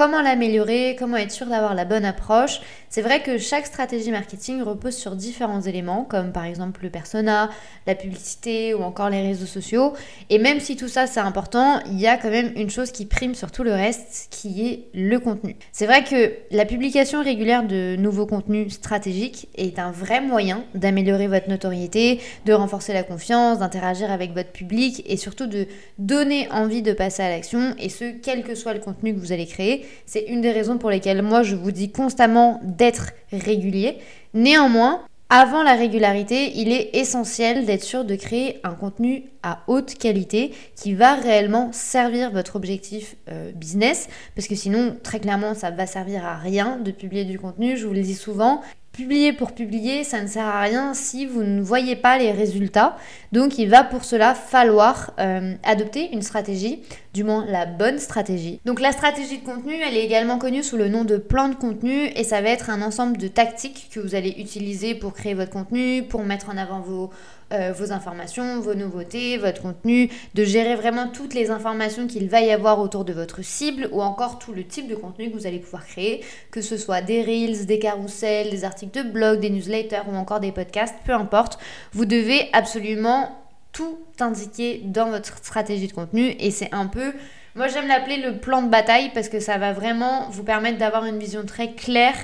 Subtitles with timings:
[0.00, 2.62] comment l'améliorer, comment être sûr d'avoir la bonne approche.
[2.88, 7.50] C'est vrai que chaque stratégie marketing repose sur différents éléments, comme par exemple le persona,
[7.86, 9.92] la publicité ou encore les réseaux sociaux.
[10.30, 13.04] Et même si tout ça c'est important, il y a quand même une chose qui
[13.04, 15.54] prime sur tout le reste, qui est le contenu.
[15.70, 21.28] C'est vrai que la publication régulière de nouveaux contenus stratégiques est un vrai moyen d'améliorer
[21.28, 25.66] votre notoriété, de renforcer la confiance, d'interagir avec votre public et surtout de
[25.98, 29.32] donner envie de passer à l'action et ce, quel que soit le contenu que vous
[29.32, 29.84] allez créer.
[30.06, 33.98] C'est une des raisons pour lesquelles moi je vous dis constamment d'être régulier.
[34.34, 39.94] Néanmoins, avant la régularité, il est essentiel d'être sûr de créer un contenu à haute
[39.94, 45.70] qualité qui va réellement servir votre objectif euh, business parce que sinon très clairement ça
[45.70, 48.60] va servir à rien de publier du contenu, je vous le dis souvent,
[49.00, 52.98] Publier pour publier, ça ne sert à rien si vous ne voyez pas les résultats.
[53.32, 56.82] Donc il va pour cela falloir euh, adopter une stratégie,
[57.14, 58.60] du moins la bonne stratégie.
[58.66, 61.54] Donc la stratégie de contenu, elle est également connue sous le nom de plan de
[61.54, 65.32] contenu et ça va être un ensemble de tactiques que vous allez utiliser pour créer
[65.32, 67.10] votre contenu, pour mettre en avant vos
[67.52, 72.42] euh, vos informations, vos nouveautés, votre contenu, de gérer vraiment toutes les informations qu'il va
[72.42, 75.48] y avoir autour de votre cible ou encore tout le type de contenu que vous
[75.48, 79.50] allez pouvoir créer, que ce soit des reels, des carousels, des articles de blog, des
[79.50, 81.58] newsletters ou encore des podcasts, peu importe.
[81.92, 83.36] Vous devez absolument
[83.72, 87.12] tout indiquer dans votre stratégie de contenu et c'est un peu
[87.56, 91.04] moi, j'aime l'appeler le plan de bataille parce que ça va vraiment vous permettre d'avoir
[91.04, 92.14] une vision très claire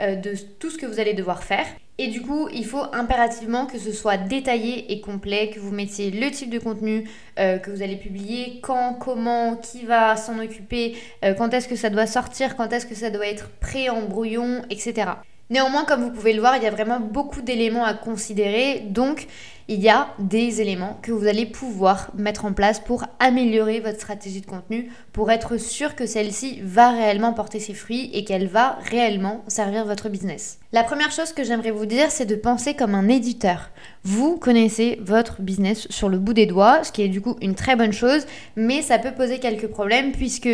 [0.00, 1.66] euh, de tout ce que vous allez devoir faire.
[1.98, 6.10] Et du coup, il faut impérativement que ce soit détaillé et complet, que vous mettiez
[6.10, 10.94] le type de contenu euh, que vous allez publier, quand, comment, qui va s'en occuper,
[11.24, 14.02] euh, quand est-ce que ça doit sortir, quand est-ce que ça doit être prêt en
[14.02, 15.06] brouillon, etc.
[15.48, 18.80] Néanmoins, comme vous pouvez le voir, il y a vraiment beaucoup d'éléments à considérer.
[18.80, 19.28] Donc,
[19.68, 23.98] il y a des éléments que vous allez pouvoir mettre en place pour améliorer votre
[23.98, 28.48] stratégie de contenu, pour être sûr que celle-ci va réellement porter ses fruits et qu'elle
[28.48, 30.58] va réellement servir votre business.
[30.72, 33.70] La première chose que j'aimerais vous dire, c'est de penser comme un éditeur.
[34.02, 37.54] Vous connaissez votre business sur le bout des doigts, ce qui est du coup une
[37.54, 40.48] très bonne chose, mais ça peut poser quelques problèmes puisque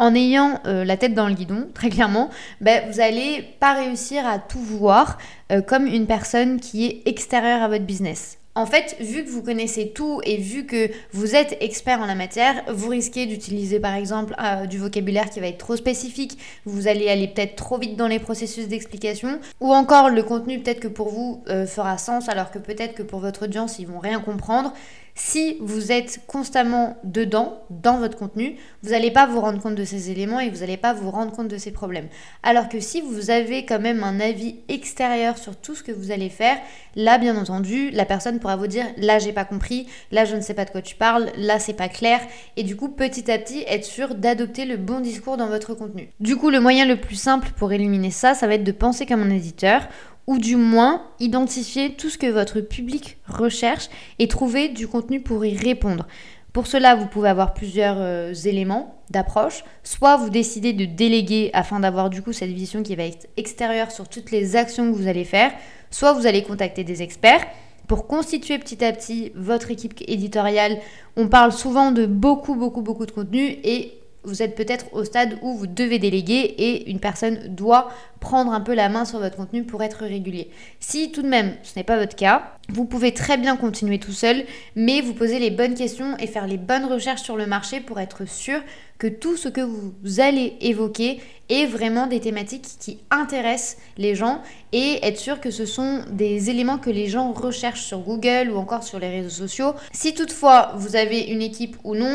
[0.00, 2.30] en ayant euh, la tête dans le guidon, très clairement,
[2.62, 5.18] ben, vous n'allez pas réussir à tout voir
[5.52, 8.38] euh, comme une personne qui est extérieure à votre business.
[8.54, 12.14] En fait, vu que vous connaissez tout et vu que vous êtes expert en la
[12.14, 16.88] matière, vous risquez d'utiliser par exemple euh, du vocabulaire qui va être trop spécifique, vous
[16.88, 20.88] allez aller peut-être trop vite dans les processus d'explication, ou encore le contenu peut-être que
[20.88, 24.72] pour vous fera sens alors que peut-être que pour votre audience ils vont rien comprendre.
[25.14, 29.84] Si vous êtes constamment dedans, dans votre contenu, vous n'allez pas vous rendre compte de
[29.84, 32.08] ces éléments et vous n'allez pas vous rendre compte de ces problèmes.
[32.42, 36.10] Alors que si vous avez quand même un avis extérieur sur tout ce que vous
[36.10, 36.56] allez faire,
[36.96, 40.40] là, bien entendu, la personne pourra vous dire là, j'ai pas compris, là, je ne
[40.40, 42.20] sais pas de quoi tu parles, là, c'est pas clair.
[42.56, 46.08] Et du coup, petit à petit, être sûr d'adopter le bon discours dans votre contenu.
[46.20, 49.06] Du coup, le moyen le plus simple pour éliminer ça, ça va être de penser
[49.06, 49.88] comme un éditeur
[50.30, 53.88] ou du moins identifier tout ce que votre public recherche
[54.20, 56.06] et trouver du contenu pour y répondre.
[56.52, 59.64] Pour cela, vous pouvez avoir plusieurs euh, éléments d'approche.
[59.82, 63.90] Soit vous décidez de déléguer afin d'avoir du coup cette vision qui va être extérieure
[63.90, 65.50] sur toutes les actions que vous allez faire.
[65.90, 67.44] Soit vous allez contacter des experts
[67.88, 70.78] pour constituer petit à petit votre équipe éditoriale.
[71.16, 75.38] On parle souvent de beaucoup, beaucoup, beaucoup de contenu et vous êtes peut-être au stade
[75.42, 79.36] où vous devez déléguer et une personne doit prendre un peu la main sur votre
[79.36, 80.50] contenu pour être régulier.
[80.78, 84.12] Si tout de même ce n'est pas votre cas, vous pouvez très bien continuer tout
[84.12, 84.44] seul,
[84.76, 87.98] mais vous poser les bonnes questions et faire les bonnes recherches sur le marché pour
[87.98, 88.60] être sûr
[88.98, 94.42] que tout ce que vous allez évoquer est vraiment des thématiques qui intéressent les gens
[94.72, 98.58] et être sûr que ce sont des éléments que les gens recherchent sur Google ou
[98.58, 99.72] encore sur les réseaux sociaux.
[99.92, 102.14] Si toutefois vous avez une équipe ou non,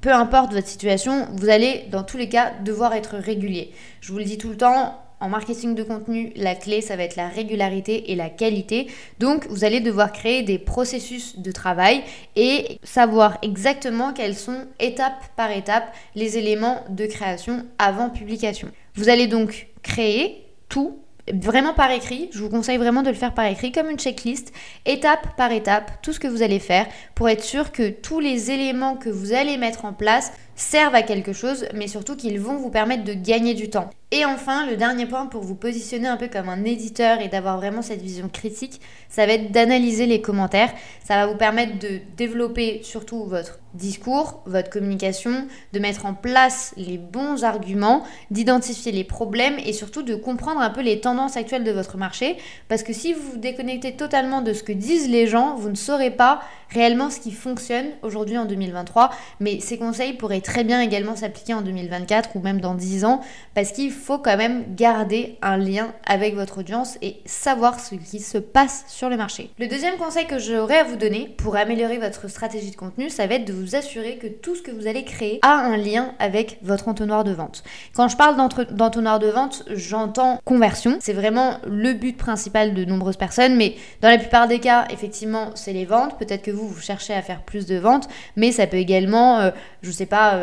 [0.00, 3.72] peu importe votre situation, vous allez dans tous les cas devoir être régulier.
[4.00, 7.02] Je vous le dis tout le temps, en marketing de contenu, la clé, ça va
[7.02, 8.86] être la régularité et la qualité.
[9.18, 12.02] Donc, vous allez devoir créer des processus de travail
[12.36, 18.68] et savoir exactement quels sont, étape par étape, les éléments de création avant publication.
[18.94, 20.98] Vous allez donc créer tout
[21.34, 22.30] vraiment par écrit.
[22.32, 24.52] Je vous conseille vraiment de le faire par écrit, comme une checklist,
[24.86, 28.50] étape par étape, tout ce que vous allez faire pour être sûr que tous les
[28.50, 32.56] éléments que vous allez mettre en place servent à quelque chose, mais surtout qu'ils vont
[32.56, 33.90] vous permettre de gagner du temps.
[34.12, 37.56] Et enfin, le dernier point pour vous positionner un peu comme un éditeur et d'avoir
[37.58, 40.72] vraiment cette vision critique, ça va être d'analyser les commentaires.
[41.04, 46.74] Ça va vous permettre de développer surtout votre discours, votre communication, de mettre en place
[46.76, 48.02] les bons arguments,
[48.32, 52.36] d'identifier les problèmes et surtout de comprendre un peu les tendances actuelles de votre marché.
[52.66, 55.76] Parce que si vous vous déconnectez totalement de ce que disent les gens, vous ne
[55.76, 56.40] saurez pas
[56.70, 59.10] réellement ce qui fonctionne aujourd'hui en 2023.
[59.38, 63.20] Mais ces conseils pourraient très bien également s'appliquer en 2024 ou même dans 10 ans
[63.54, 68.18] parce qu'il faut quand même garder un lien avec votre audience et savoir ce qui
[68.18, 69.50] se passe sur le marché.
[69.60, 73.28] Le deuxième conseil que j'aurais à vous donner pour améliorer votre stratégie de contenu, ça
[73.28, 76.14] va être de vous assurer que tout ce que vous allez créer a un lien
[76.18, 77.62] avec votre entonnoir de vente.
[77.94, 78.36] Quand je parle
[78.72, 80.98] d'entonnoir de vente, j'entends conversion.
[81.00, 85.52] C'est vraiment le but principal de nombreuses personnes, mais dans la plupart des cas, effectivement,
[85.54, 86.18] c'est les ventes.
[86.18, 89.50] Peut-être que vous, vous cherchez à faire plus de ventes, mais ça peut également, euh,
[89.82, 90.39] je sais pas,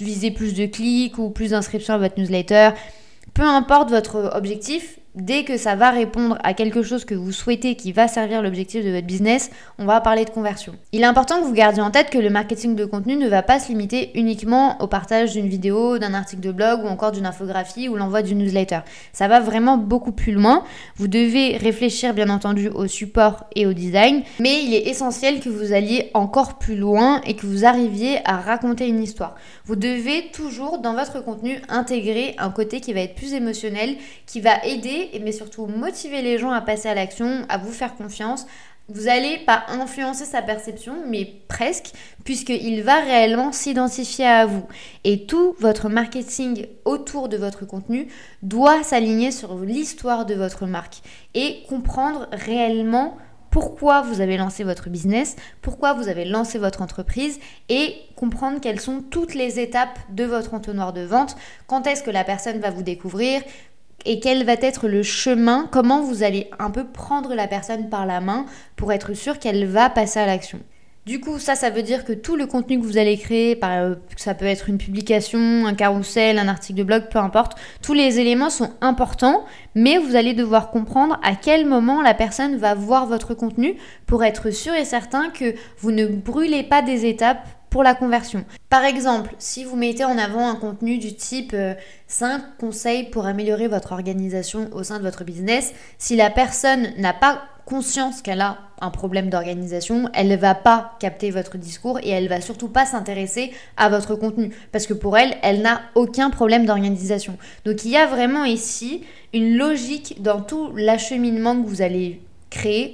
[0.00, 2.70] viser plus de clics ou plus d'inscriptions à votre newsletter.
[3.34, 7.74] Peu importe votre objectif, dès que ça va répondre à quelque chose que vous souhaitez
[7.74, 10.74] qui va servir l'objectif de votre business, on va parler de conversion.
[10.92, 13.42] Il est important que vous gardiez en tête que le marketing de contenu ne va
[13.42, 17.26] pas se limiter uniquement au partage d'une vidéo, d'un article de blog ou encore d'une
[17.26, 18.80] infographie ou l'envoi d'une newsletter.
[19.12, 20.64] Ça va vraiment beaucoup plus loin.
[20.96, 25.48] Vous devez réfléchir bien entendu au support et au design, mais il est essentiel que
[25.48, 29.34] vous alliez encore plus loin et que vous arriviez à raconter une histoire.
[29.64, 33.96] Vous devez toujours dans votre contenu intégrer un côté qui va être plus émotionnel,
[34.26, 37.96] qui va aider mais surtout motiver les gens à passer à l'action, à vous faire
[37.96, 38.46] confiance.
[38.88, 41.92] Vous n'allez pas influencer sa perception, mais presque,
[42.24, 44.64] puisqu'il va réellement s'identifier à vous.
[45.02, 48.06] Et tout votre marketing autour de votre contenu
[48.42, 51.02] doit s'aligner sur l'histoire de votre marque
[51.34, 53.16] et comprendre réellement
[53.50, 58.80] pourquoi vous avez lancé votre business, pourquoi vous avez lancé votre entreprise et comprendre quelles
[58.80, 61.36] sont toutes les étapes de votre entonnoir de vente,
[61.66, 63.40] quand est-ce que la personne va vous découvrir,
[64.04, 68.06] et quel va être le chemin, comment vous allez un peu prendre la personne par
[68.06, 68.46] la main
[68.76, 70.60] pour être sûr qu'elle va passer à l'action?
[71.06, 73.94] Du coup, ça, ça veut dire que tout le contenu que vous allez créer, euh,
[74.16, 78.18] ça peut être une publication, un carrousel, un article de blog, peu importe, tous les
[78.18, 79.44] éléments sont importants,
[79.76, 83.76] mais vous allez devoir comprendre à quel moment la personne va voir votre contenu
[84.06, 87.46] pour être sûr et certain que vous ne brûlez pas des étapes
[87.82, 88.44] la conversion.
[88.68, 91.54] Par exemple, si vous mettez en avant un contenu du type
[92.06, 96.92] 5 euh, conseils pour améliorer votre organisation au sein de votre business, si la personne
[96.98, 101.98] n'a pas conscience qu'elle a un problème d'organisation, elle ne va pas capter votre discours
[102.02, 105.82] et elle va surtout pas s'intéresser à votre contenu parce que pour elle, elle n'a
[105.94, 107.36] aucun problème d'organisation.
[107.64, 112.20] Donc il y a vraiment ici une logique dans tout l'acheminement que vous allez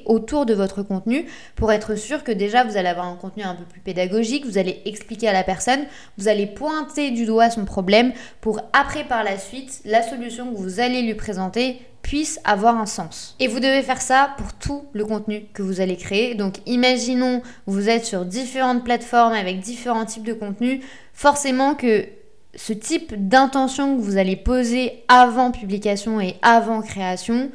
[0.06, 1.26] autour de votre contenu
[1.56, 4.58] pour être sûr que déjà vous allez avoir un contenu un peu plus pédagogique, vous
[4.58, 5.80] allez expliquer à la personne,
[6.18, 10.56] vous allez pointer du doigt son problème pour après par la suite la solution que
[10.56, 13.36] vous allez lui présenter puisse avoir un sens.
[13.38, 16.34] Et vous devez faire ça pour tout le contenu que vous allez créer.
[16.34, 22.06] Donc imaginons vous êtes sur différentes plateformes avec différents types de contenus, forcément que
[22.54, 27.50] ce type d'intention que vous allez poser avant publication et avant création,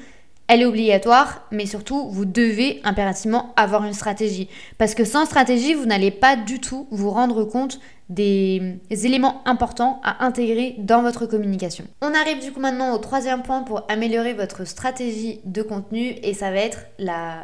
[0.47, 4.47] elle est obligatoire, mais surtout, vous devez impérativement avoir une stratégie.
[4.77, 7.79] Parce que sans stratégie, vous n'allez pas du tout vous rendre compte
[8.09, 11.83] des éléments importants à intégrer dans votre communication.
[12.01, 16.33] On arrive du coup maintenant au troisième point pour améliorer votre stratégie de contenu et
[16.33, 16.85] ça va être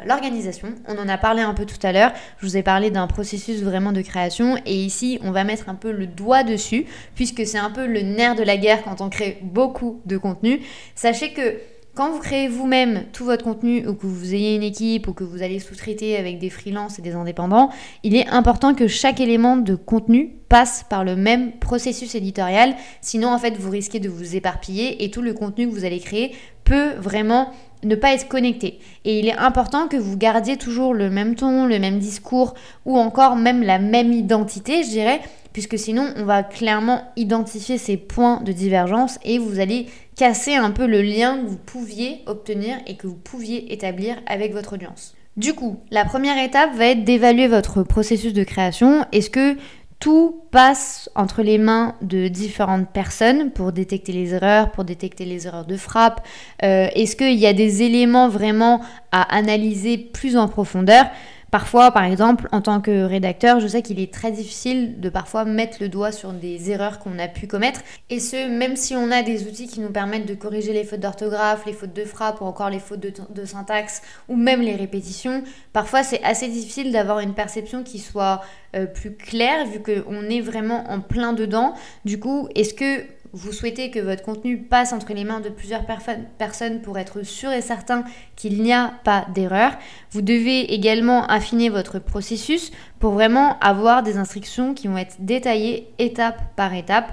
[0.06, 0.68] l'organisation.
[0.88, 3.62] On en a parlé un peu tout à l'heure, je vous ai parlé d'un processus
[3.62, 7.58] vraiment de création et ici on va mettre un peu le doigt dessus puisque c'est
[7.58, 10.62] un peu le nerf de la guerre quand on crée beaucoup de contenu.
[10.94, 11.58] Sachez que
[11.94, 15.22] quand vous créez vous-même tout votre contenu ou que vous ayez une équipe ou que
[15.22, 17.70] vous allez sous-traiter avec des freelances et des indépendants,
[18.02, 22.74] il est important que chaque élément de contenu passe par le même processus éditorial.
[23.00, 26.00] Sinon, en fait, vous risquez de vous éparpiller et tout le contenu que vous allez
[26.00, 26.34] créer
[26.64, 27.50] peut vraiment
[27.84, 28.78] ne pas être connecté.
[29.04, 32.98] Et il est important que vous gardiez toujours le même ton, le même discours ou
[32.98, 35.20] encore même la même identité, je dirais,
[35.52, 39.86] puisque sinon on va clairement identifier ces points de divergence et vous allez
[40.16, 44.52] casser un peu le lien que vous pouviez obtenir et que vous pouviez établir avec
[44.52, 45.14] votre audience.
[45.36, 49.04] Du coup, la première étape va être d'évaluer votre processus de création.
[49.10, 49.56] Est-ce que
[50.04, 55.46] tout passe entre les mains de différentes personnes pour détecter les erreurs, pour détecter les
[55.46, 56.20] erreurs de frappe.
[56.62, 58.82] Euh, Est-ce qu'il y a des éléments vraiment
[59.12, 61.06] à analyser plus en profondeur?
[61.54, 65.44] Parfois, par exemple, en tant que rédacteur, je sais qu'il est très difficile de parfois
[65.44, 67.80] mettre le doigt sur des erreurs qu'on a pu commettre.
[68.10, 70.98] Et ce, même si on a des outils qui nous permettent de corriger les fautes
[70.98, 75.44] d'orthographe, les fautes de frappe ou encore les fautes de, syntaxe ou même les répétitions,
[75.72, 78.40] parfois c'est assez difficile d'avoir une perception qui soit
[78.74, 81.74] euh, plus claire vu qu'on est vraiment en plein dedans.
[82.04, 83.04] Du coup, est-ce que
[83.34, 87.50] vous souhaitez que votre contenu passe entre les mains de plusieurs personnes pour être sûr
[87.50, 88.04] et certain
[88.36, 89.72] qu'il n'y a pas d'erreur.
[90.12, 95.88] Vous devez également affiner votre processus pour vraiment avoir des instructions qui vont être détaillées
[95.98, 97.12] étape par étape.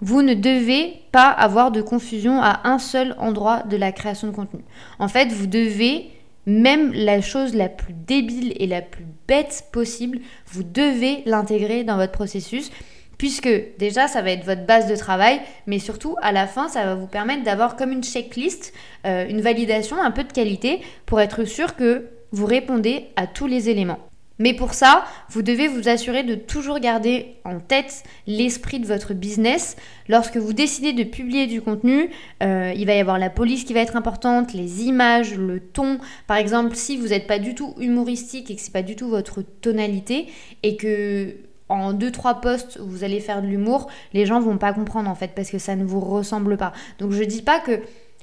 [0.00, 4.32] Vous ne devez pas avoir de confusion à un seul endroit de la création de
[4.32, 4.60] contenu.
[5.00, 6.10] En fait, vous devez,
[6.46, 11.96] même la chose la plus débile et la plus bête possible, vous devez l'intégrer dans
[11.96, 12.70] votre processus
[13.18, 16.84] puisque déjà ça va être votre base de travail, mais surtout à la fin ça
[16.84, 18.72] va vous permettre d'avoir comme une checklist,
[19.06, 23.46] euh, une validation un peu de qualité pour être sûr que vous répondez à tous
[23.46, 24.00] les éléments.
[24.38, 29.14] Mais pour ça, vous devez vous assurer de toujours garder en tête l'esprit de votre
[29.14, 29.76] business.
[30.08, 32.10] Lorsque vous décidez de publier du contenu,
[32.42, 35.98] euh, il va y avoir la police qui va être importante, les images, le ton.
[36.26, 39.08] Par exemple, si vous n'êtes pas du tout humoristique et que c'est pas du tout
[39.08, 40.26] votre tonalité
[40.62, 41.34] et que
[41.68, 45.10] en deux trois posts où vous allez faire de l'humour, les gens vont pas comprendre
[45.10, 46.72] en fait parce que ça ne vous ressemble pas.
[46.98, 47.80] Donc je dis pas que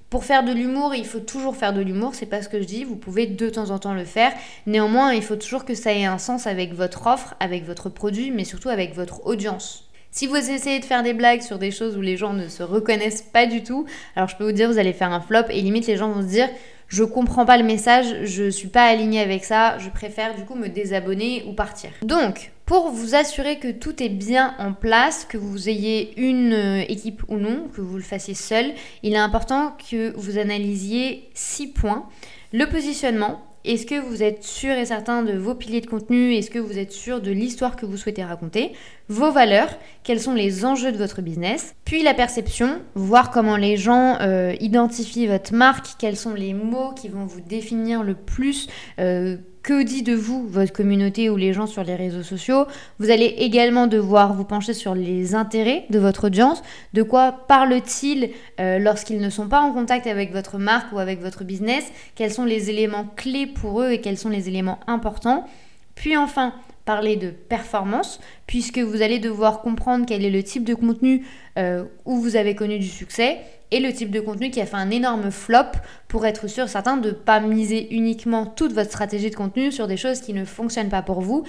[0.10, 2.68] pour faire de l'humour, il faut toujours faire de l'humour, c'est pas ce que je
[2.68, 4.32] dis, vous pouvez de temps en temps le faire.
[4.68, 8.30] Néanmoins, il faut toujours que ça ait un sens avec votre offre, avec votre produit,
[8.30, 9.90] mais surtout avec votre audience.
[10.12, 12.62] Si vous essayez de faire des blagues sur des choses où les gens ne se
[12.62, 15.62] reconnaissent pas du tout, alors je peux vous dire, vous allez faire un flop et
[15.62, 16.48] limite les gens vont se dire
[16.88, 20.54] je comprends pas le message, je suis pas alignée avec ça, je préfère du coup
[20.54, 21.90] me désabonner ou partir.
[22.04, 26.86] Donc, pour vous assurer que tout est bien en place, que vous ayez une euh,
[26.88, 31.68] équipe ou non, que vous le fassiez seul, il est important que vous analysiez six
[31.68, 32.08] points.
[32.54, 36.36] Le positionnement, est-ce que vous êtes sûr et certain de vos piliers de contenu?
[36.36, 38.74] Est-ce que vous êtes sûr de l'histoire que vous souhaitez raconter?
[39.08, 39.70] Vos valeurs,
[40.04, 41.74] quels sont les enjeux de votre business?
[41.86, 46.92] Puis la perception, voir comment les gens euh, identifient votre marque, quels sont les mots
[46.94, 48.68] qui vont vous définir le plus.
[49.00, 52.68] Euh, que dit de vous votre communauté ou les gens sur les réseaux sociaux?
[53.00, 56.62] Vous allez également devoir vous pencher sur les intérêts de votre audience.
[56.94, 61.22] De quoi parlent-ils euh, lorsqu'ils ne sont pas en contact avec votre marque ou avec
[61.22, 61.86] votre business?
[62.16, 65.48] Quels sont les éléments clés pour eux et quels sont les éléments importants?
[65.96, 66.54] Puis enfin,
[66.86, 71.26] parler de performance, puisque vous allez devoir comprendre quel est le type de contenu
[71.58, 73.40] euh, où vous avez connu du succès
[73.72, 75.72] et le type de contenu qui a fait un énorme flop
[76.08, 79.88] pour être sûr certain de ne pas miser uniquement toute votre stratégie de contenu sur
[79.88, 81.44] des choses qui ne fonctionnent pas pour vous,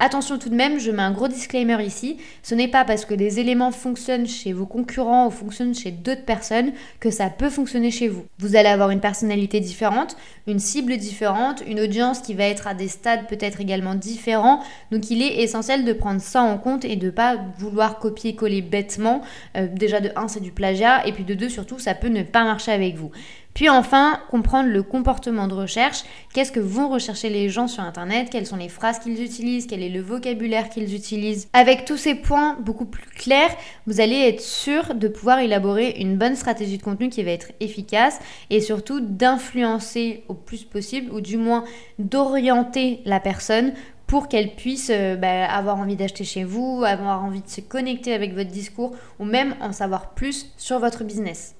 [0.00, 3.14] Attention tout de même, je mets un gros disclaimer ici, ce n'est pas parce que
[3.14, 7.90] des éléments fonctionnent chez vos concurrents ou fonctionnent chez d'autres personnes que ça peut fonctionner
[7.90, 8.24] chez vous.
[8.38, 12.74] Vous allez avoir une personnalité différente, une cible différente, une audience qui va être à
[12.74, 14.60] des stades peut-être également différents,
[14.92, 18.62] donc il est essentiel de prendre ça en compte et de ne pas vouloir copier-coller
[18.62, 19.22] bêtement.
[19.56, 22.22] Euh, déjà de 1 c'est du plagiat et puis de 2 surtout ça peut ne
[22.22, 23.10] pas marcher avec vous.
[23.58, 26.04] Puis enfin, comprendre le comportement de recherche.
[26.32, 28.28] Qu'est-ce que vont rechercher les gens sur Internet?
[28.30, 29.66] Quelles sont les phrases qu'ils utilisent?
[29.66, 31.48] Quel est le vocabulaire qu'ils utilisent?
[31.52, 33.50] Avec tous ces points beaucoup plus clairs,
[33.88, 37.50] vous allez être sûr de pouvoir élaborer une bonne stratégie de contenu qui va être
[37.58, 41.64] efficace et surtout d'influencer au plus possible ou du moins
[41.98, 43.72] d'orienter la personne
[44.06, 48.14] pour qu'elle puisse euh, bah, avoir envie d'acheter chez vous, avoir envie de se connecter
[48.14, 51.57] avec votre discours ou même en savoir plus sur votre business.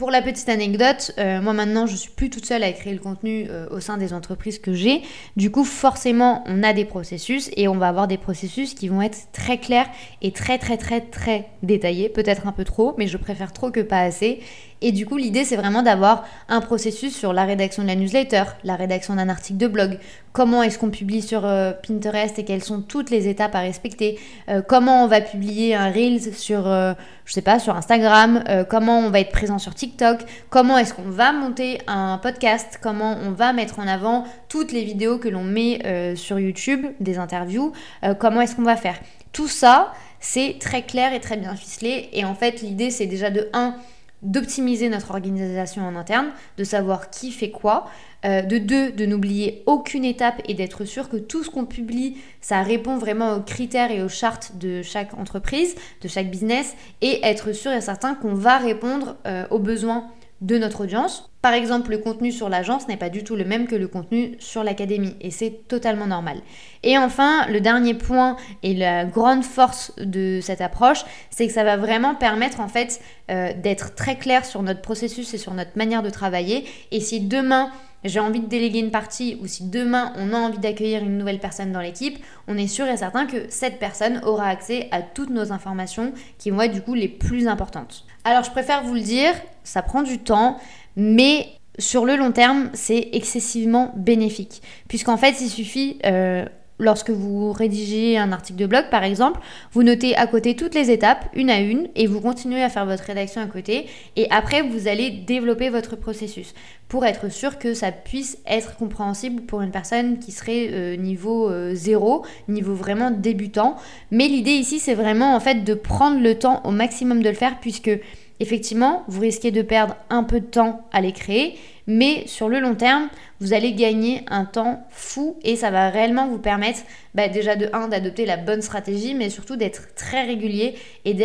[0.00, 3.00] Pour la petite anecdote, euh, moi maintenant je suis plus toute seule à créer le
[3.00, 5.02] contenu euh, au sein des entreprises que j'ai.
[5.36, 9.02] Du coup, forcément, on a des processus et on va avoir des processus qui vont
[9.02, 9.90] être très clairs
[10.22, 12.08] et très très très très détaillés.
[12.08, 14.40] Peut-être un peu trop, mais je préfère trop que pas assez.
[14.82, 18.44] Et du coup, l'idée, c'est vraiment d'avoir un processus sur la rédaction de la newsletter,
[18.64, 19.98] la rédaction d'un article de blog,
[20.32, 24.18] comment est-ce qu'on publie sur euh, Pinterest et quelles sont toutes les étapes à respecter,
[24.48, 26.94] euh, comment on va publier un Reels sur, euh,
[27.26, 31.02] je sais pas, sur Instagram, comment on va être présent sur TikTok, comment est-ce qu'on
[31.02, 35.44] va monter un podcast, comment on va mettre en avant toutes les vidéos que l'on
[35.44, 37.72] met sur YouTube, des interviews,
[38.18, 38.98] comment est-ce qu'on va faire?
[39.32, 42.08] Tout ça, c'est très clair et très bien ficelé.
[42.12, 43.74] Et en fait, l'idée, c'est déjà de 1
[44.22, 47.86] d'optimiser notre organisation en interne, de savoir qui fait quoi,
[48.24, 52.18] euh, de deux, de n'oublier aucune étape et d'être sûr que tout ce qu'on publie,
[52.40, 57.24] ça répond vraiment aux critères et aux chartes de chaque entreprise, de chaque business, et
[57.24, 61.30] être sûr et certain qu'on va répondre euh, aux besoins de notre audience.
[61.42, 64.36] Par exemple, le contenu sur l'agence n'est pas du tout le même que le contenu
[64.38, 66.38] sur l'académie et c'est totalement normal.
[66.82, 71.64] Et enfin, le dernier point et la grande force de cette approche, c'est que ça
[71.64, 75.76] va vraiment permettre en fait euh, d'être très clair sur notre processus et sur notre
[75.76, 76.64] manière de travailler.
[76.90, 77.70] Et si demain
[78.04, 81.38] j'ai envie de déléguer une partie ou si demain on a envie d'accueillir une nouvelle
[81.38, 85.30] personne dans l'équipe, on est sûr et certain que cette personne aura accès à toutes
[85.30, 88.04] nos informations qui vont être du coup les plus importantes.
[88.24, 89.32] Alors je préfère vous le dire,
[89.64, 90.58] ça prend du temps,
[90.96, 94.62] mais sur le long terme, c'est excessivement bénéfique.
[94.88, 96.44] Puisqu'en fait, il suffit, euh,
[96.80, 99.40] lorsque vous rédigez un article de blog par exemple,
[99.72, 102.86] vous notez à côté toutes les étapes, une à une, et vous continuez à faire
[102.86, 106.54] votre rédaction à côté, et après vous allez développer votre processus
[106.88, 111.48] pour être sûr que ça puisse être compréhensible pour une personne qui serait euh, niveau
[111.72, 113.76] 0, euh, niveau vraiment débutant.
[114.10, 117.36] Mais l'idée ici, c'est vraiment en fait de prendre le temps au maximum de le
[117.36, 117.92] faire puisque
[118.40, 121.54] effectivement, vous risquez de perdre un peu de temps à les créer,
[121.90, 123.08] mais sur le long terme,
[123.40, 126.80] vous allez gagner un temps fou et ça va réellement vous permettre
[127.14, 131.16] bah, déjà de 1 d'adopter la bonne stratégie, mais surtout d'être très régulier et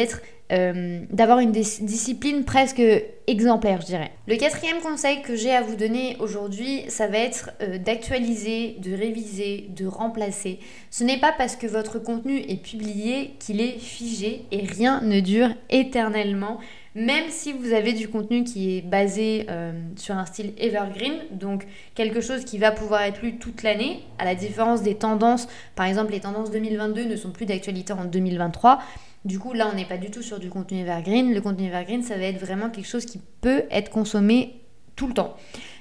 [0.52, 2.82] euh, d'avoir une discipline presque
[3.28, 4.12] exemplaire, je dirais.
[4.28, 8.96] Le quatrième conseil que j'ai à vous donner aujourd'hui, ça va être euh, d'actualiser, de
[8.96, 10.60] réviser, de remplacer.
[10.90, 15.20] Ce n'est pas parce que votre contenu est publié qu'il est figé et rien ne
[15.20, 16.60] dure éternellement
[16.96, 21.68] même si vous avez du contenu qui est basé euh, sur un style evergreen, donc
[21.94, 25.86] quelque chose qui va pouvoir être lu toute l'année, à la différence des tendances, par
[25.86, 28.80] exemple les tendances 2022 ne sont plus d'actualité en 2023.
[29.26, 31.34] Du coup, là, on n'est pas du tout sur du contenu evergreen.
[31.34, 34.62] Le contenu evergreen, ça va être vraiment quelque chose qui peut être consommé
[34.96, 35.36] tout le temps.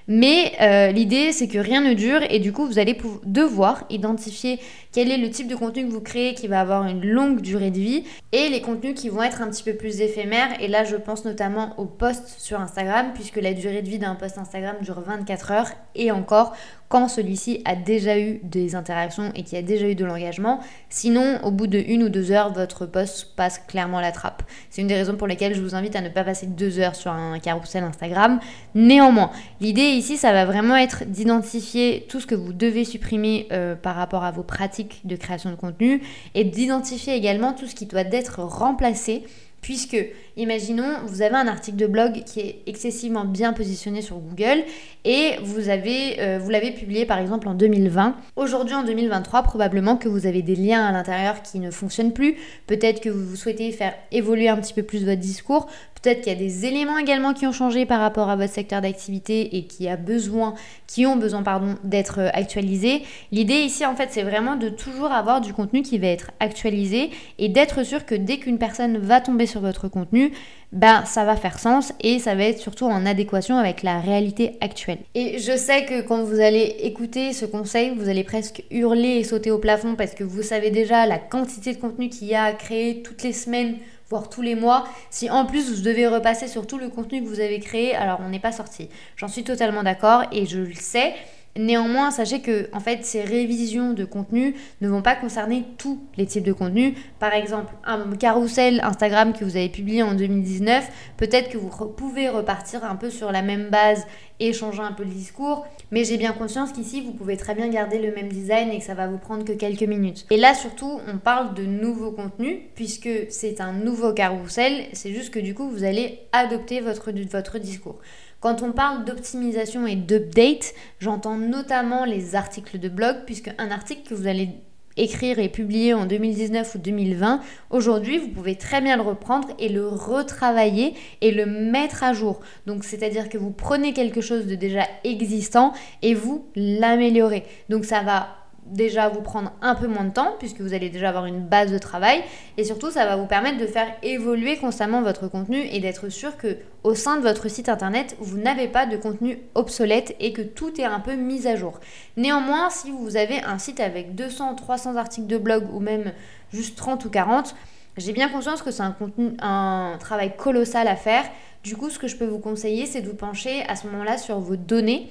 [0.07, 4.61] Mais euh, l'idée, c'est que rien ne dure et du coup, vous allez devoir identifier
[4.93, 7.71] quel est le type de contenu que vous créez qui va avoir une longue durée
[7.71, 10.61] de vie et les contenus qui vont être un petit peu plus éphémères.
[10.61, 14.15] Et là, je pense notamment aux posts sur Instagram puisque la durée de vie d'un
[14.15, 16.55] post Instagram dure 24 heures et encore
[16.95, 20.61] quand celui-ci a déjà eu des interactions et qui a déjà eu de l'engagement.
[20.91, 24.45] Sinon, au bout de une ou deux heures, votre post passe clairement la trappe.
[24.71, 26.95] C'est une des raisons pour lesquelles je vous invite à ne pas passer deux heures
[26.95, 28.39] sur un carrousel Instagram.
[28.77, 33.75] Néanmoins, l'idée ici, ça va vraiment être d'identifier tout ce que vous devez supprimer euh,
[33.75, 36.01] par rapport à vos pratiques de création de contenu
[36.37, 39.25] et d'identifier également tout ce qui doit être remplacé
[39.65, 39.97] puisque
[40.37, 44.65] Imaginons, vous avez un article de blog qui est excessivement bien positionné sur Google
[45.05, 48.17] et vous avez, euh, vous l'avez publié par exemple en 2020.
[48.35, 52.37] Aujourd'hui en 2023, probablement que vous avez des liens à l'intérieur qui ne fonctionnent plus.
[52.67, 55.69] Peut-être que vous souhaitez faire évoluer un petit peu plus votre discours.
[56.03, 58.83] Peut-être qu'il y a des éléments également qui ont changé par rapport à votre secteur
[58.83, 60.53] d'activité et qui a besoin,
[60.87, 63.05] qui ont besoin pardon d'être euh, actualisés.
[63.33, 67.11] L'idée ici en fait c'est vraiment de toujours avoir du contenu qui va être actualisé
[67.39, 70.24] et d'être sûr que dès qu'une personne va tomber sur votre contenu
[70.73, 74.57] ben ça va faire sens et ça va être surtout en adéquation avec la réalité
[74.61, 74.99] actuelle.
[75.15, 79.25] Et je sais que quand vous allez écouter ce conseil, vous allez presque hurler et
[79.25, 82.45] sauter au plafond parce que vous savez déjà la quantité de contenu qu'il y a
[82.45, 83.77] à créer toutes les semaines
[84.09, 84.85] voire tous les mois.
[85.11, 88.21] Si en plus vous devez repasser sur tout le contenu que vous avez créé, alors
[88.25, 88.89] on n'est pas sorti.
[89.17, 91.15] J'en suis totalement d'accord et je le sais.
[91.57, 96.27] Néanmoins, sachez que en fait, ces révisions de contenu ne vont pas concerner tous les
[96.27, 96.95] types de contenu.
[97.21, 102.29] Par exemple, un carrousel Instagram que vous avez publié en 2019, peut-être que vous pouvez
[102.29, 104.05] repartir un peu sur la même base
[104.41, 107.69] et changer un peu le discours, mais j'ai bien conscience qu'ici, vous pouvez très bien
[107.69, 110.27] garder le même design et que ça va vous prendre que quelques minutes.
[110.31, 115.33] Et là, surtout, on parle de nouveaux contenus puisque c'est un nouveau carrousel, c'est juste
[115.33, 118.01] que du coup, vous allez adopter votre, votre discours.
[118.45, 124.07] Quand on parle d'optimisation et d'update, j'entends notamment les articles de blog, puisque un article
[124.07, 124.51] que vous allez
[124.99, 129.71] écrire et publier en 2019 ou 2020, aujourd'hui, vous pouvez très bien le reprendre et
[129.71, 132.41] le retravailler et le mettre à jour.
[132.67, 137.45] Donc, c'est-à-dire que vous prenez quelque chose de déjà existant et vous l'améliorez.
[137.71, 141.11] Donc, ça va déjà vous prendre un peu moins de temps puisque vous allez déjà
[141.11, 142.23] avoir une base de travail
[142.57, 146.37] et surtout ça va vous permettre de faire évoluer constamment votre contenu et d'être sûr
[146.37, 150.43] que au sein de votre site internet vous n'avez pas de contenu obsolète et que
[150.43, 151.79] tout est un peu mis à jour.
[152.17, 156.13] Néanmoins, si vous avez un site avec 200, 300 articles de blog ou même
[156.53, 157.55] juste 30 ou 40,
[157.97, 161.25] j'ai bien conscience que c'est un contenu un travail colossal à faire.
[161.63, 164.19] Du coup, ce que je peux vous conseiller, c'est de vous pencher à ce moment-là
[164.19, 165.11] sur vos données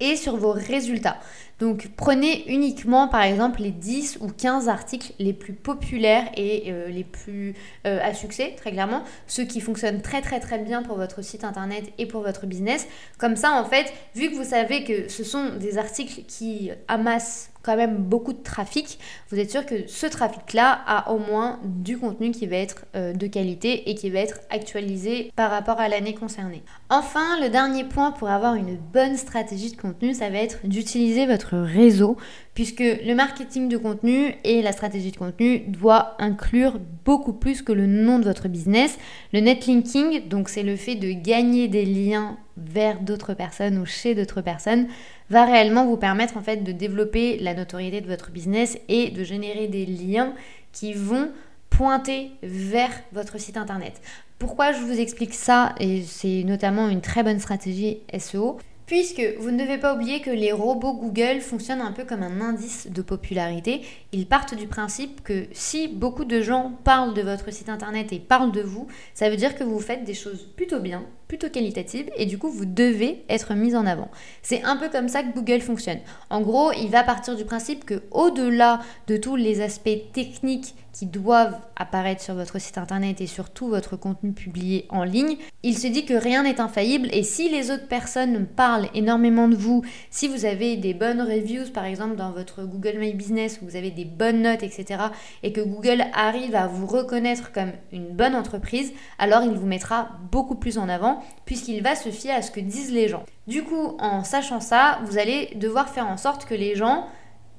[0.00, 1.18] et sur vos résultats.
[1.62, 6.88] Donc prenez uniquement par exemple les 10 ou 15 articles les plus populaires et euh,
[6.88, 7.54] les plus
[7.86, 11.44] euh, à succès, très clairement, ceux qui fonctionnent très très très bien pour votre site
[11.44, 12.88] internet et pour votre business.
[13.16, 17.51] Comme ça en fait, vu que vous savez que ce sont des articles qui amassent
[17.62, 18.98] quand même beaucoup de trafic,
[19.30, 23.12] vous êtes sûr que ce trafic-là a au moins du contenu qui va être euh,
[23.12, 26.62] de qualité et qui va être actualisé par rapport à l'année concernée.
[26.90, 31.26] Enfin, le dernier point pour avoir une bonne stratégie de contenu, ça va être d'utiliser
[31.26, 32.16] votre réseau
[32.54, 37.72] puisque le marketing de contenu et la stratégie de contenu doit inclure beaucoup plus que
[37.72, 38.98] le nom de votre business.
[39.32, 44.14] Le netlinking, donc c'est le fait de gagner des liens vers d'autres personnes ou chez
[44.14, 44.86] d'autres personnes,
[45.32, 49.24] va réellement vous permettre en fait de développer la notoriété de votre business et de
[49.24, 50.34] générer des liens
[50.72, 51.30] qui vont
[51.70, 54.02] pointer vers votre site internet.
[54.38, 59.50] Pourquoi je vous explique ça et c'est notamment une très bonne stratégie SEO Puisque vous
[59.50, 63.00] ne devez pas oublier que les robots Google fonctionnent un peu comme un indice de
[63.00, 63.80] popularité.
[64.12, 68.18] Ils partent du principe que si beaucoup de gens parlent de votre site internet et
[68.18, 72.10] parlent de vous, ça veut dire que vous faites des choses plutôt bien, plutôt qualitatives
[72.18, 74.10] et du coup vous devez être mis en avant.
[74.42, 76.00] C'est un peu comme ça que Google fonctionne.
[76.28, 81.06] En gros, il va partir du principe que au-delà de tous les aspects techniques qui
[81.06, 85.78] doivent apparaître sur votre site internet et sur tout votre contenu publié en ligne, il
[85.78, 89.82] se dit que rien n'est infaillible et si les autres personnes parlent énormément de vous,
[90.10, 93.76] si vous avez des bonnes reviews par exemple dans votre Google My Business, où vous
[93.76, 95.00] avez des bonnes notes, etc.,
[95.42, 100.10] et que Google arrive à vous reconnaître comme une bonne entreprise, alors il vous mettra
[100.30, 103.24] beaucoup plus en avant puisqu'il va se fier à ce que disent les gens.
[103.46, 107.06] Du coup, en sachant ça, vous allez devoir faire en sorte que les gens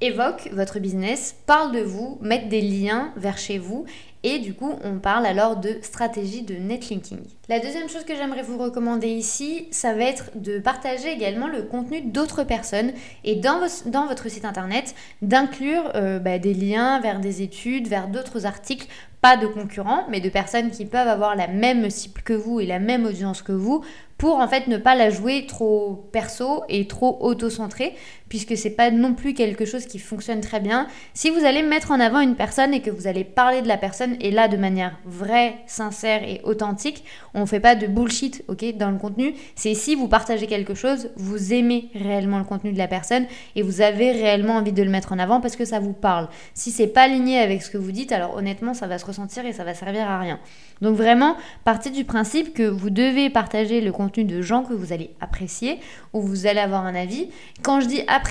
[0.01, 3.85] évoque votre business, parle de vous, mettent des liens vers chez vous
[4.23, 7.19] et du coup on parle alors de stratégie de netlinking.
[7.49, 11.63] La deuxième chose que j'aimerais vous recommander ici, ça va être de partager également le
[11.63, 13.59] contenu d'autres personnes et dans,
[14.07, 18.87] votre site internet d'inclure euh, bah, des liens vers des études, vers d'autres articles
[19.23, 22.65] pas de concurrents, mais de personnes qui peuvent avoir la même cible que vous et
[22.65, 23.81] la même audience que vous
[24.17, 27.95] pour en fait ne pas la jouer trop perso et trop auto-centré
[28.33, 30.87] puisque c'est pas non plus quelque chose qui fonctionne très bien.
[31.13, 33.77] Si vous allez mettre en avant une personne et que vous allez parler de la
[33.77, 37.03] personne et là de manière vraie, sincère et authentique,
[37.35, 41.11] on fait pas de bullshit, OK, dans le contenu, c'est si vous partagez quelque chose,
[41.15, 44.89] vous aimez réellement le contenu de la personne et vous avez réellement envie de le
[44.89, 46.27] mettre en avant parce que ça vous parle.
[46.55, 49.45] Si c'est pas aligné avec ce que vous dites, alors honnêtement, ça va se ressentir
[49.45, 50.39] et ça va servir à rien.
[50.81, 54.91] Donc vraiment, partez du principe que vous devez partager le contenu de gens que vous
[54.91, 55.79] allez apprécier
[56.13, 57.29] ou vous allez avoir un avis.
[57.61, 58.22] Quand je dis apprécier,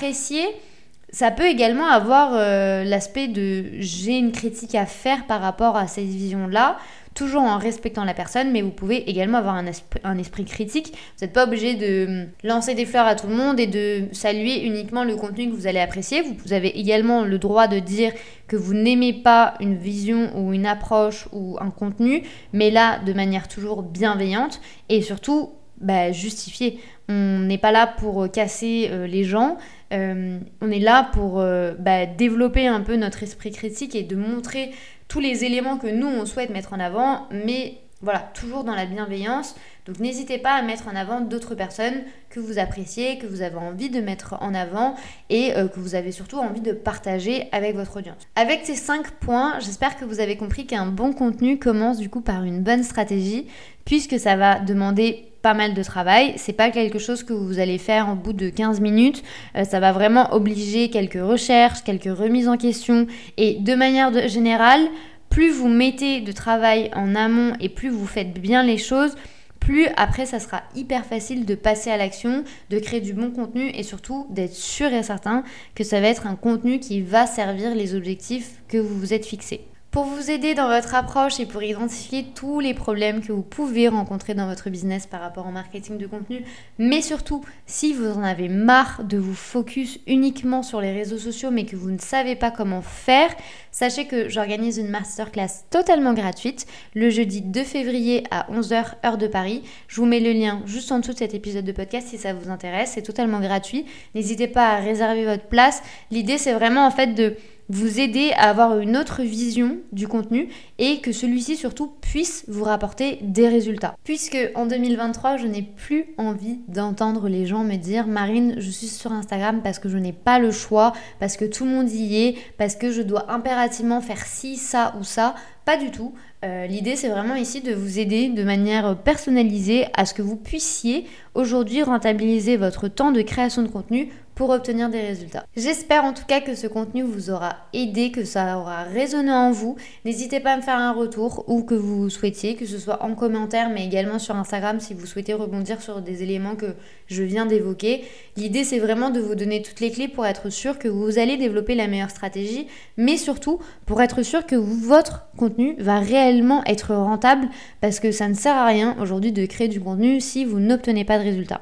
[1.13, 5.85] ça peut également avoir euh, l'aspect de j'ai une critique à faire par rapport à
[5.85, 6.77] cette vision-là,
[7.13, 10.87] toujours en respectant la personne, mais vous pouvez également avoir un, esprit critique.
[10.87, 14.05] Vous n'êtes pas obligé de hum, lancer des fleurs à tout le monde et de
[14.11, 16.23] saluer uniquement le contenu que vous allez apprécier.
[16.23, 18.11] Vous avez également le droit de dire
[18.47, 23.13] que vous n'aimez pas une vision ou une approche ou un contenu, mais là de
[23.13, 26.79] manière toujours bienveillante et surtout bah, justifiée.
[27.09, 29.57] On n'est pas là pour casser euh, les gens,
[29.93, 34.15] euh, on est là pour euh, bah, développer un peu notre esprit critique et de
[34.15, 34.71] montrer
[35.07, 38.85] tous les éléments que nous, on souhaite mettre en avant, mais voilà, toujours dans la
[38.85, 39.55] bienveillance.
[39.85, 43.57] Donc n'hésitez pas à mettre en avant d'autres personnes que vous appréciez, que vous avez
[43.57, 44.95] envie de mettre en avant
[45.29, 48.17] et que vous avez surtout envie de partager avec votre audience.
[48.35, 52.21] Avec ces 5 points, j'espère que vous avez compris qu'un bon contenu commence du coup
[52.21, 53.47] par une bonne stratégie
[53.85, 56.33] puisque ça va demander pas mal de travail.
[56.37, 59.21] C'est pas quelque chose que vous allez faire en bout de 15 minutes.
[59.55, 63.05] Euh, ça va vraiment obliger quelques recherches, quelques remises en question.
[63.37, 64.81] Et de manière générale,
[65.29, 69.15] plus vous mettez de travail en amont et plus vous faites bien les choses,
[69.59, 73.69] plus après ça sera hyper facile de passer à l'action, de créer du bon contenu
[73.73, 75.43] et surtout d'être sûr et certain
[75.75, 79.25] que ça va être un contenu qui va servir les objectifs que vous vous êtes
[79.25, 79.61] fixés.
[79.93, 83.87] Pour vous aider dans votre approche et pour identifier tous les problèmes que vous pouvez
[83.87, 86.43] rencontrer dans votre business par rapport au marketing de contenu,
[86.79, 91.51] mais surtout si vous en avez marre de vous focus uniquement sur les réseaux sociaux
[91.51, 93.29] mais que vous ne savez pas comment faire,
[93.71, 99.27] sachez que j'organise une masterclass totalement gratuite le jeudi 2 février à 11h heure de
[99.27, 99.61] Paris.
[99.87, 102.33] Je vous mets le lien juste en dessous de cet épisode de podcast si ça
[102.33, 103.85] vous intéresse, c'est totalement gratuit.
[104.15, 105.83] N'hésitez pas à réserver votre place.
[106.09, 107.35] L'idée c'est vraiment en fait de
[107.73, 112.63] vous aider à avoir une autre vision du contenu et que celui-ci surtout puisse vous
[112.63, 113.95] rapporter des résultats.
[114.03, 118.87] Puisque en 2023, je n'ai plus envie d'entendre les gens me dire Marine, je suis
[118.87, 122.23] sur Instagram parce que je n'ai pas le choix, parce que tout le monde y
[122.23, 125.35] est, parce que je dois impérativement faire ci, ça ou ça.
[125.65, 126.13] Pas du tout.
[126.43, 130.35] Euh, l'idée, c'est vraiment ici de vous aider de manière personnalisée à ce que vous
[130.35, 131.05] puissiez
[131.35, 135.45] aujourd'hui rentabiliser votre temps de création de contenu pour obtenir des résultats.
[135.55, 139.51] J'espère en tout cas que ce contenu vous aura aidé, que ça aura résonné en
[139.51, 139.75] vous.
[140.05, 143.15] N'hésitez pas à me faire un retour ou que vous souhaitiez, que ce soit en
[143.15, 146.75] commentaire mais également sur Instagram si vous souhaitez rebondir sur des éléments que
[147.07, 148.03] je viens d'évoquer.
[148.37, 151.37] L'idée, c'est vraiment de vous donner toutes les clés pour être sûr que vous allez
[151.37, 152.67] développer la meilleure stratégie,
[152.97, 157.47] mais surtout pour être sûr que votre contenu va réellement être rentable
[157.81, 161.05] parce que ça ne sert à rien aujourd'hui de créer du contenu si vous n'obtenez
[161.05, 161.61] pas de résultats.